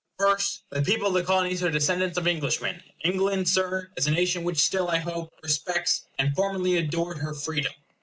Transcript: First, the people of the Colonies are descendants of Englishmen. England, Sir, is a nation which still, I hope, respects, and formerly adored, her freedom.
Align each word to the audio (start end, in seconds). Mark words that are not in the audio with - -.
First, 0.17 0.63
the 0.71 0.81
people 0.81 1.09
of 1.09 1.13
the 1.13 1.23
Colonies 1.23 1.61
are 1.61 1.69
descendants 1.69 2.17
of 2.17 2.27
Englishmen. 2.27 2.81
England, 3.03 3.47
Sir, 3.47 3.91
is 3.95 4.07
a 4.07 4.11
nation 4.11 4.43
which 4.43 4.57
still, 4.57 4.89
I 4.89 4.97
hope, 4.97 5.31
respects, 5.43 6.07
and 6.17 6.35
formerly 6.35 6.75
adored, 6.75 7.19
her 7.19 7.35
freedom. 7.35 7.73